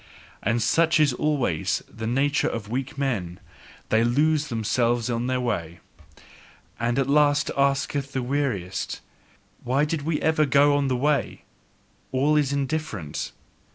And 0.41 0.63
such 0.63 0.99
is 0.99 1.13
always 1.13 1.83
the 1.87 2.07
nature 2.07 2.47
of 2.47 2.69
weak 2.71 2.97
men: 2.97 3.39
they 3.89 4.03
lose 4.03 4.47
themselves 4.47 5.11
on 5.11 5.27
their 5.27 5.39
way. 5.39 5.79
And 6.79 6.97
at 6.97 7.07
last 7.07 7.51
asketh 7.55 8.11
their 8.11 8.23
weariness: 8.23 8.99
"Why 9.63 9.85
did 9.85 10.01
we 10.01 10.19
ever 10.19 10.45
go 10.47 10.75
on 10.75 10.87
the 10.87 10.97
way? 10.97 11.43
All 12.11 12.35
is 12.35 12.51
indifferent!" 12.51 13.31